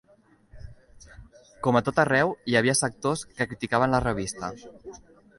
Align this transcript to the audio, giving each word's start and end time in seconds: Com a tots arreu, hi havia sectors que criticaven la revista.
Com 1.67 1.77
a 1.79 1.83
tots 1.89 2.01
arreu, 2.03 2.33
hi 2.51 2.57
havia 2.61 2.75
sectors 2.79 3.23
que 3.41 3.47
criticaven 3.51 3.93
la 3.97 4.01
revista. 4.07 4.51